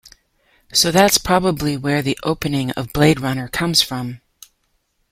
[0.73, 4.21] So that’s probably where the opening of "Blade Runner" comes from.